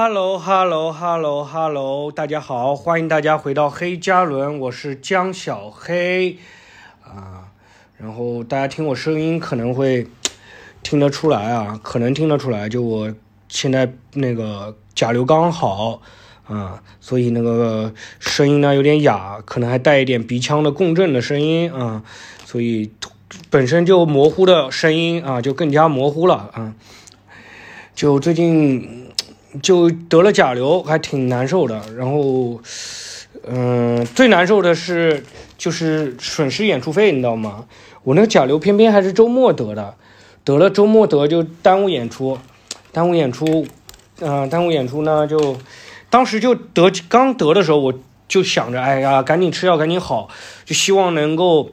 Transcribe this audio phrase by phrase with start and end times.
[0.00, 6.38] Hello Hello Hello Hello，大家好，欢迎大家回到黑加仑，我是江小黑
[7.02, 7.48] 啊。
[7.96, 10.06] 然后大家听我声音可能会
[10.84, 13.12] 听得出来啊，可能听得出来，就我
[13.48, 16.00] 现在那个甲流刚好
[16.46, 22.04] 啊，所以那个声音呢有点哑，可能还带一点鼻腔的共振的声音啊，
[22.44, 22.92] 所以
[23.50, 26.74] 本身就模糊的声音啊就更加模糊了啊。
[27.96, 29.07] 就最近。
[29.62, 31.80] 就得了甲流，还挺难受的。
[31.96, 32.60] 然后，
[33.46, 35.24] 嗯，最难受的是
[35.56, 37.66] 就是损失演出费，你知道吗？
[38.04, 39.94] 我那个甲流偏偏还是周末得的，
[40.44, 42.38] 得了周末得就耽误演出，
[42.92, 43.66] 耽误演出，
[44.20, 45.58] 嗯，耽误演出呢就，
[46.08, 47.94] 当时就得刚得的时候，我
[48.26, 50.28] 就想着，哎呀，赶紧吃药，赶紧好，
[50.64, 51.70] 就希望能够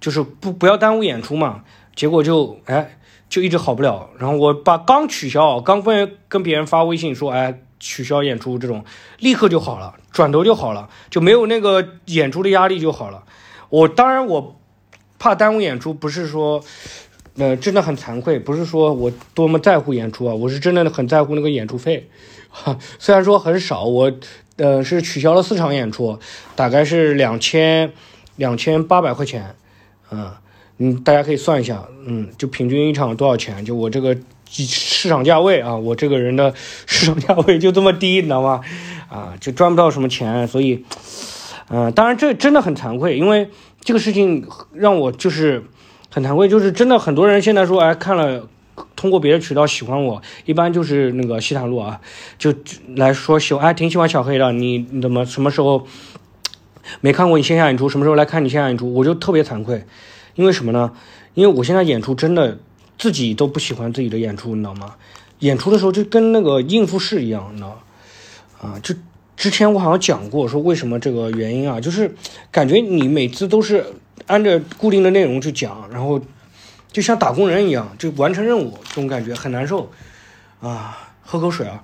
[0.00, 1.62] 就是不不要耽误演出嘛。
[1.94, 2.94] 结果就哎。
[3.28, 8.84] 就一直好不了，然后我把刚取消，刚跟跟别人发微信说，哎，取消演出这种，
[9.18, 13.24] 立刻就好了，转头就好了，就没有那个演出的压力就好了。
[13.68, 14.58] 我当然我
[15.18, 16.62] 怕耽误演出，不是说，
[17.36, 22.08] 呃，真的很惭愧，不是说我多么在乎演出啊，我是真的很在乎那个演出费，
[22.98, 24.10] 虽然说很少，我
[24.56, 26.18] 呃是取消了四场演出，
[26.56, 27.92] 大概是两千
[28.36, 29.54] 两千八百块钱，
[30.10, 30.32] 嗯。
[30.78, 33.64] 嗯，大家可以算一下，嗯，就平均一场多少钱？
[33.64, 34.16] 就我这个
[34.48, 36.54] 市场价位啊，我这个人的
[36.86, 38.60] 市场价位就这么低，你知道吗？
[39.08, 40.84] 啊，就赚不到什么钱，所以，
[41.68, 45.64] 嗯，当然这真的很惭愧，因为这个事情让我就是
[46.10, 48.48] 很惭愧，就是真的很多人现在说，哎，看了
[48.94, 52.00] 通过别的渠道喜欢我，一般就是那个西塔路啊，
[52.38, 52.54] 就
[52.94, 55.86] 来说喜欢哎挺喜欢小黑的，你你怎么什么时候
[57.00, 57.88] 没看过你线下演出？
[57.88, 58.94] 什么时候来看你线下演出？
[58.94, 59.84] 我就特别惭愧。
[60.38, 60.92] 因为什么呢？
[61.34, 62.56] 因为我现在演出真的
[62.96, 64.94] 自己都不喜欢自己的演出，你知道吗？
[65.40, 67.82] 演出的时候就跟那个应付式一样，你知道？
[68.62, 68.94] 啊，就
[69.36, 72.14] 之前我好像讲过，说为什么这个原因啊，就是
[72.52, 73.84] 感觉你每次都是
[74.28, 76.20] 按照固定的内容去讲，然后
[76.92, 79.90] 就像打工人一样，就完成任务，这种感觉很难受
[80.60, 80.96] 啊。
[81.22, 81.82] 喝口水啊，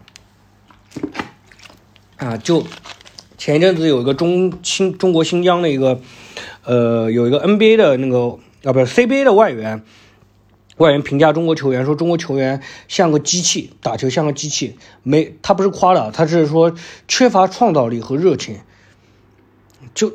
[2.19, 2.65] 啊，就
[3.37, 6.01] 前一阵子有一个中新中国新疆的一个。
[6.67, 9.83] 呃，有一个 NBA 的那个啊，不是 CBA 的外援，
[10.79, 16.75] 外援评价中国球员说，中国球员像个机器，打球像个机器，没他不是夸的，他是说
[17.07, 18.61] 缺乏创造力和热情，
[19.95, 20.15] 就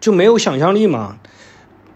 [0.00, 1.18] 就没有想象力嘛。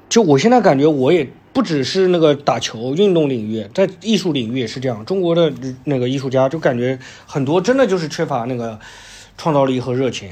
[0.08, 5.04] 就我现在感觉，我也不只是那个打球运动领域，在艺术领域也是这样。
[5.04, 5.52] 中国的
[5.84, 8.81] 那个艺术家就感觉很多真的就是缺乏那个
[9.36, 10.31] 创造力和热情，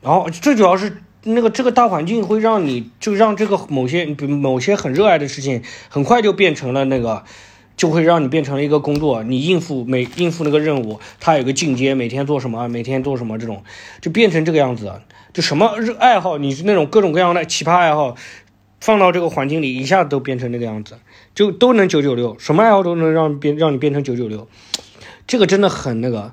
[0.00, 0.98] 然后最主要是。
[1.24, 7.24] 那个这个大环境会让你就让这个某些某些很热爱的事情很快就变成了那个，
[7.76, 13.64] 就会让你变成了一个工作，你应付每应付那个任务，它有个进阶，每天做什么，每天做什么这种，
[14.02, 15.00] 就变成这个样子，
[15.32, 18.16] 就什么热爱好，你是那种各种各样的奇葩爱好，
[18.80, 20.98] 放到这个环境里，一下子都变成那个样子，
[21.34, 24.46] 就都能九九六，什么爱好都能让变让你变成九九六，
[25.26, 26.32] 这个真的很那个，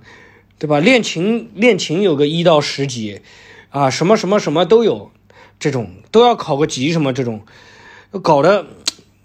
[0.59, 0.81] 对吧？
[0.81, 3.21] 练琴练琴有个一到十级。
[3.71, 5.11] 啊，什么什么什么都有，
[5.59, 7.41] 这种都要考个级，什么这种，
[8.21, 8.67] 搞得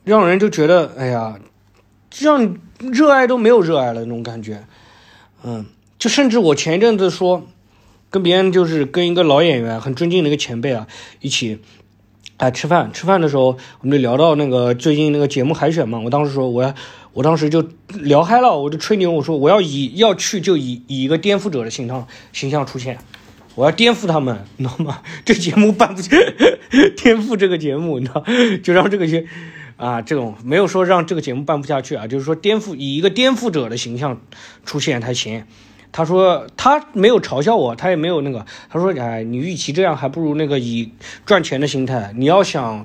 [0.05, 1.39] 让人就觉得，哎呀，
[2.21, 4.65] 让热爱都没有热爱了那种感觉，
[5.43, 5.67] 嗯，
[5.99, 7.43] 就甚至我前一阵子说，
[8.09, 10.87] 跟别人就是跟一个老演员，很尊敬的一个前辈啊，
[11.21, 11.59] 一起，
[12.37, 16.73] 哎吃饭，吃饭的时候我们就聊到那个最近那个节目海选嘛，我当时说我要，
[17.13, 22.99] 我当时就聊嗨了，我就吹牛，我说我要以要去就以以一个颠覆者的形象形象出现。
[23.56, 25.03] 我要颠覆他们， 你知道吗？
[25.25, 26.00] 这节目办不，
[26.97, 28.22] 颠覆这个节目，你知道，
[28.62, 29.27] 就让这个些，
[29.77, 34.21] 啊，这种没有说让这个节目办不下去啊，就是说颠覆以一个颠覆者的形象
[34.65, 35.45] 出现才行。
[35.91, 40.92] 他说他没有嘲笑我，他也没有那个，他说哎，你与其这样，还不如那个以
[41.25, 42.13] 赚钱的心态。
[42.15, 42.84] 你要想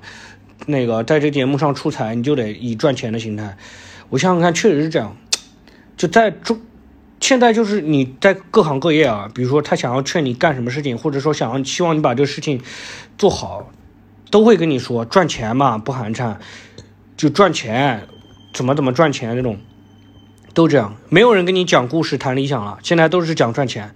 [0.68, 3.58] 那个在这节目上出彩，你就得以赚钱的心态。
[4.10, 5.18] 我想想看，确实是这样，
[5.98, 6.58] 就在中。
[7.22, 12.60] 现在就是你在各行各业啊，比如说他想要劝你干什么事情，或者说想要希望你把这个事情
[13.18, 13.70] 做好，
[14.32, 16.36] 都会跟你说赚钱嘛，不寒碜，
[17.16, 18.08] 就赚钱，
[18.54, 19.58] 怎么怎么赚钱那种，
[20.56, 23.94] 都这样，没有人跟你讲故事谈理想了，现在都是讲赚钱，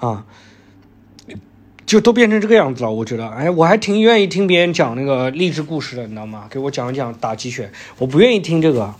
[0.00, 0.24] 啊，
[1.84, 2.90] 就都变成这个样子了。
[2.90, 6.46] 我觉得，哎，我还挺愿意听别人讲那个励志故事的，你知道吗？
[6.50, 8.94] 给我讲一讲打鸡血，我不愿意听这个，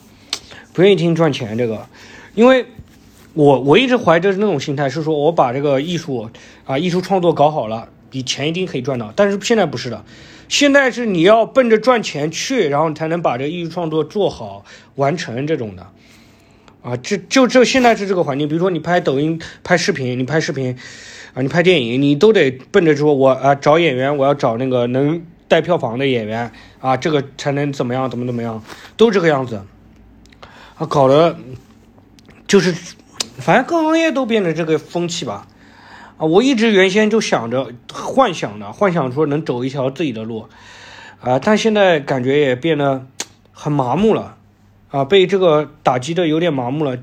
[0.75, 1.89] 不愿意听赚钱这个，
[2.35, 2.67] 因为。
[3.37, 6.31] 我我一直怀着那种心态，是说我把这个艺术
[6.65, 9.13] 啊，艺术创作搞好了，你钱一定可以赚到。
[9.15, 10.03] 但是现在不是的，
[10.49, 15.87] 现在是你要奔着赚钱去，然后才能把这个艺术创作做好完成这种的。
[16.81, 18.49] 啊，这就这现在是这个环境。
[18.49, 20.75] 比如说你拍抖音、拍视频，你拍视频
[21.35, 26.51] 啊，你拍电影，你都得奔着说，我啊找演员，我要找那个能带票房的演员
[26.81, 28.65] 啊，这个才能怎么样，怎么怎么样，
[28.97, 29.61] 都这个样子
[30.79, 31.37] 啊，搞得
[32.47, 32.75] 就是
[33.39, 35.47] 反正各行业都变成这个风气吧。
[36.17, 40.49] 啊，我一直原先就想着幻想的，幻想说能走一条自己的路
[41.21, 43.07] 啊，但现在感觉也变得
[43.53, 44.37] 很麻木了。
[44.89, 46.97] 啊，被这个打击的有点麻木了，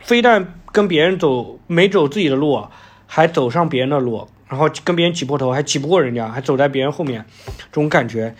[0.00, 2.66] 非但跟别人走没走自己的路，
[3.06, 8.34] 还走上别人的路，然后跟别人挤破头，还挤不过人家，还走在别人后面，这种感觉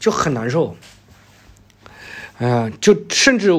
[0.00, 0.74] 就很难受。
[2.38, 3.52] 哎呀，就甚至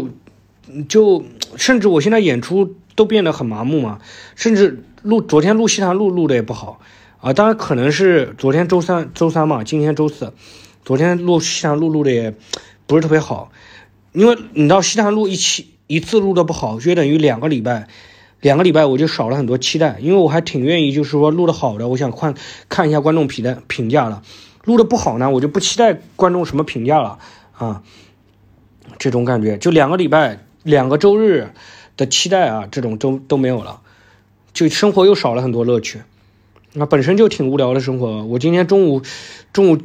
[0.90, 1.24] 就
[1.56, 4.00] 甚至我现在演出都变得很麻木嘛，
[4.36, 6.80] 甚至录昨天录西坛录录的也不好
[7.20, 10.34] 啊，当然可能是昨天周三周三嘛，今天周四，
[10.84, 12.36] 昨天录西坛录录的也
[12.86, 13.52] 不是特别好。
[14.12, 17.88] 因为你到西坛录一期一次录的不好，约等于两个礼拜，
[18.42, 19.98] 两个礼拜我就少了很多期待。
[20.00, 22.36] 因为我还挺愿意，就是说录的好的，我想看
[22.70, 24.22] 看一下观众评的评价了。
[24.66, 27.18] 录的不好呢，我就不期待观众什么评价了
[27.58, 27.82] 啊。
[29.00, 31.52] 这种感觉，就两个礼拜，两个周日
[31.98, 33.82] 的期待啊，这种都都没有了，
[34.54, 36.02] 就生活又少了很多乐趣。
[36.74, 39.02] 那本身就挺无聊的生活，我今天中午
[39.52, 39.78] 中午。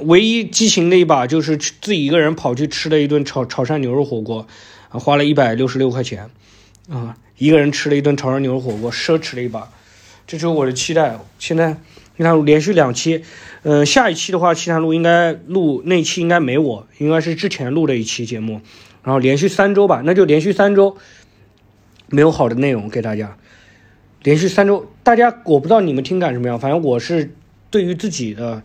[0.00, 4.46] 唯一激情的一把就是自己一个人跑去吃了一顿潮潮汕牛肉火锅，
[4.90, 6.28] 啊，花了一百六十六块钱，
[6.90, 9.70] 啊，一个人吃了一顿潮汕牛肉火锅，奢侈了一把，
[10.26, 11.18] 这就是我的期待。
[11.38, 11.78] 现在
[12.16, 13.24] 你看连续两期，
[13.62, 18.60] 呃，下一期的话，七坛路应该录那期应该没我，应该是之前录的一期节目，
[19.02, 20.98] 然后连续三周吧，那就连续三周
[22.10, 23.36] 没有好的内容给大家，
[24.22, 27.34] 连续三周，大家我不知道你们听感什么样，反正我是
[27.70, 28.62] 对于自己的。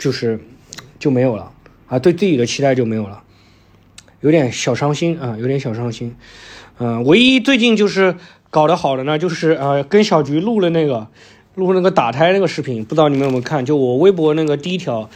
[0.00, 0.40] 就是
[0.98, 1.52] 就没有了
[1.86, 3.22] 啊，对自己的期待就没有了，
[4.22, 6.16] 有点小伤心啊，有点小伤心。
[6.78, 8.16] 嗯，唯一最近就是
[8.48, 11.06] 搞得好的呢，就是呃，跟小菊录了那个
[11.54, 13.62] 录那个打胎那个视频，不知道你们有没有看？
[13.62, 15.10] 就我微博那个第一条，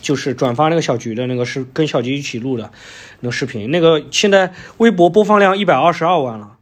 [0.00, 2.70] 就是转发那个小菊的那个是跟小菊一起录的
[3.18, 6.57] 那个视频，那个现在微博播放量一百二十二万了，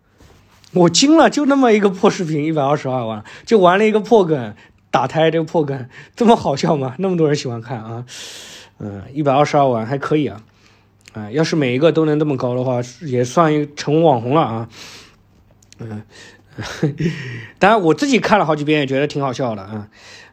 [0.72, 4.54] 我惊了，就那么一个破视频一百二十二万，就玩了一个破梗。
[4.88, 6.94] 打胎这个破梗这么好笑吗？
[7.00, 8.06] 那么多人喜欢看啊，
[8.78, 10.40] 嗯，一百二十二万还可以啊，
[11.12, 14.68] 啊，要是每一个都能这么高的话，也算一成网红了啊，
[15.80, 16.02] 嗯，
[17.58, 19.88] 当然我自己看了好几遍也觉得挺好笑的啊，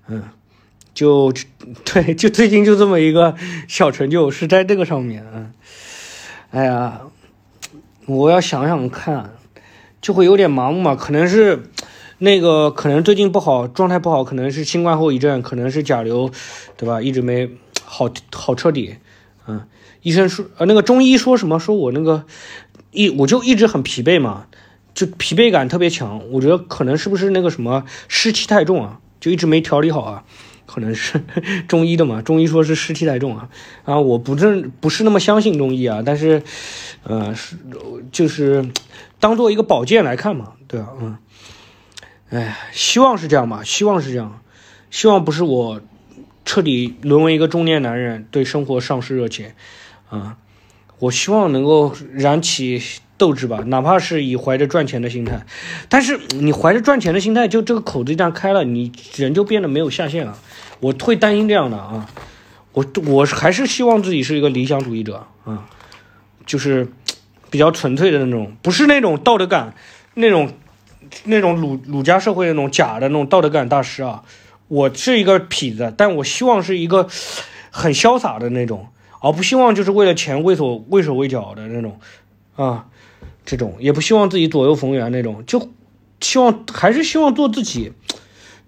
[0.08, 0.24] 嗯，
[0.94, 1.34] 就
[1.84, 3.36] 对，就最近就这么一个
[3.68, 5.52] 小成就是在这个上面啊，
[6.52, 7.02] 哎呀，
[8.06, 9.34] 我要想想看，
[10.04, 11.64] 就会有点麻木嘛，可能是。
[12.20, 16.32] 那个可能最近不好，状态不好，可能是新冠后遗症，可能是甲流，
[16.78, 17.02] 对吧？
[17.02, 17.50] 一直没
[17.84, 18.96] 好好彻底，
[19.46, 19.68] 嗯，
[20.04, 21.60] 医生说，呃，那个中医说什么？
[21.60, 22.24] 说我那个
[22.92, 24.46] 一我就一直很疲惫嘛，
[24.94, 26.32] 就疲惫感特别强。
[26.32, 29.00] 我觉得可能是不是那个什么湿气太重啊？
[29.20, 30.24] 就一直没调理好啊？
[30.66, 31.22] 可能是
[31.68, 32.22] 中医的嘛？
[32.22, 33.50] 中医说是湿气太重啊。
[33.84, 36.42] 啊，我不正不是那么相信中医啊，但是，
[37.04, 37.58] 呃，是
[38.14, 38.66] 就是
[39.24, 40.90] 当做一个宝剑来看嘛，对吧？
[41.00, 41.18] 嗯。
[42.30, 44.42] 哎，希望是这样吧，希望是这样，
[44.92, 45.80] 希望不是我
[46.44, 49.54] 彻底沦为一个中年男人，对生活丧失热情，
[50.10, 50.36] 啊，
[51.00, 52.82] 我希望能够燃起
[53.18, 55.46] 斗志吧，哪怕是以怀着赚钱的心态，
[55.88, 60.38] 但是你怀着赚钱的心态，就这个口子一旦开了，你人就变得没有下限了，
[60.82, 62.10] 我会担心这样的啊，
[62.74, 65.70] 我我还是希望自己是一个理想主义者啊，
[66.46, 66.92] 就是
[67.54, 69.76] 比较纯粹的那种，不是那种道德感
[70.16, 70.52] 那种。
[71.26, 74.24] 那种儒儒家社会那种假的那种道德感大师啊，
[74.68, 77.08] 我是一个痞子，但我希望是一个
[77.70, 78.88] 很潇洒的那种，
[79.20, 82.00] 而不希望就是为了钱畏手畏手畏脚的那种
[82.56, 82.88] 啊，
[83.46, 85.70] 这种也不希望自己左右逢源那种，就
[86.20, 87.94] 希望还是希望做自己，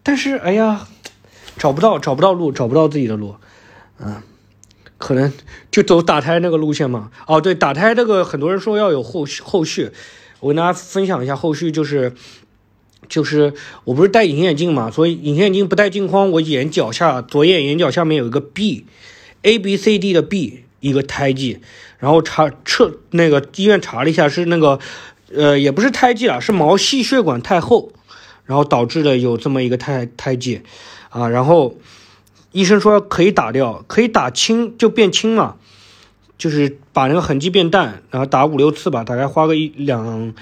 [0.04, 0.88] 但是哎呀，
[1.58, 3.38] 找不到找不到路，找不到自己的路，
[3.98, 4.22] 嗯，
[5.06, 5.32] 可能
[5.70, 7.12] 就走打胎那个路线嘛。
[7.28, 9.92] 哦，对，打胎这个很多人说要有后续后续。
[10.40, 12.12] 我跟大家分享一下后续，就是，
[13.08, 21.60] 就是我不是戴隐形眼镜嘛，所以隐形眼镜不戴镜框，我眼角下左眼眼角下面有一个 B，A B C D 的 B 一个胎记，
[22.00, 24.80] 然后查测那个医院查了一下是那个，
[25.32, 27.92] 呃，也不是胎记啊，是毛细血管太厚，
[28.46, 30.62] 然后导致的有这么一个胎胎记，
[31.10, 31.76] 啊，然后
[32.56, 35.58] 医生说可以打掉，可以打轻就变轻嘛。
[36.38, 40.34] 就是把那个痕迹变淡，然后打五六次吧，大概花个一两，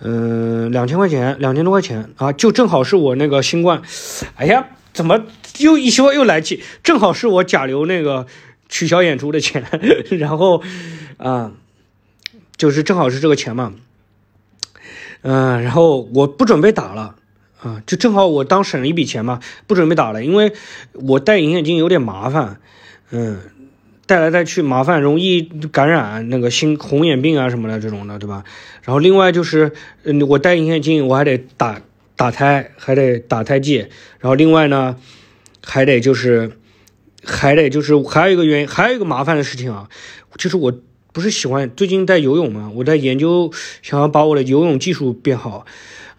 [0.00, 3.80] 嗯，两千块钱，两千多块钱啊，就正好是我那个新冠，
[4.34, 5.26] 哎呀，怎么
[5.58, 8.26] 又一说又来气，正好是我甲流那个
[8.68, 9.64] 取消演出的钱，
[10.18, 10.60] 然后
[11.18, 11.52] 啊，
[12.56, 13.74] 就是正好是这个钱嘛，
[15.22, 17.14] 嗯，然后我不准备打了，
[17.60, 20.52] 啊，就正好我当省了一笔钱嘛，不准备打了，因为
[20.92, 22.60] 我戴隐形眼镜有点麻烦，
[23.10, 23.38] 嗯，
[24.06, 28.44] 戴来戴去麻烦，容易感染那个新红眼病啊什么的这种的，对吧？
[28.82, 29.72] 然后另外就是，
[30.04, 31.80] 嗯，我戴隐形眼镜我还得打
[32.14, 33.86] 打胎，还得打胎剂，
[34.20, 34.96] 然后另外呢，
[35.64, 36.52] 还得就是，
[37.24, 39.88] 还得就是还有一个原因，还有一个麻烦的事情啊，
[40.36, 40.72] 就是我。
[41.10, 42.70] 不是喜欢最近在游泳嘛？
[42.76, 43.50] 我在研究，
[43.82, 45.66] 想要把我的游泳技术变好，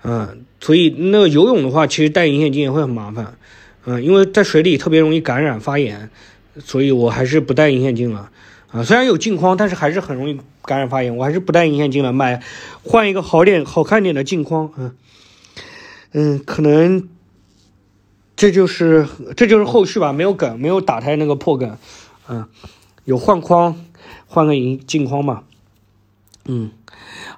[0.04, 3.38] 嗯，所以那个游泳的话，其实戴隐形眼镜也会很麻烦，
[3.86, 6.10] 嗯，因为在水里特别容易感染发炎，
[6.60, 8.32] 所以我还是不戴隐形眼镜了，
[8.72, 12.42] 啊，虽然有镜框，但是还是很容易感染发炎，我还是不戴隐形眼镜了，买
[12.84, 14.96] 换一个好点、好看点的镜框，嗯，
[16.14, 17.08] 嗯，可能
[18.36, 21.78] 这就是这就是后续吧，没有梗，没有打开那个破梗，
[22.28, 22.48] 嗯，
[23.06, 23.76] 有换框。
[24.32, 25.42] 换个镜镜框嘛，
[26.46, 26.70] 嗯，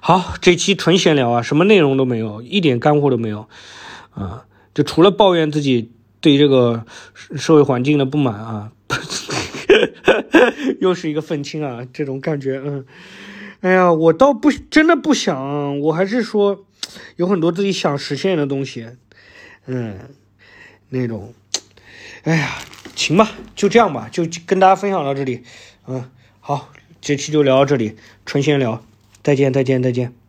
[0.00, 3.48] 好，这期纯闲聊啊，什么内容都没有，一点干货都没有，
[4.10, 4.44] 啊，
[4.74, 8.72] 就除了抱怨自己对这个社会环境的不满啊，
[10.80, 12.84] 又是一个愤青啊，这种感觉，嗯，
[13.60, 16.64] 哎呀，我倒不真的不想，我还是说
[17.16, 18.88] 有很多自己想实现的东西，
[19.66, 19.98] 嗯，
[20.88, 21.32] 那种，
[22.24, 22.58] 哎呀，
[22.96, 25.42] 行吧，就这样吧，就跟大家分享到这里，
[25.86, 26.70] 嗯，好。
[27.04, 28.80] 这期就聊到这里，纯闲聊，
[29.22, 30.21] 再见，再见，再见。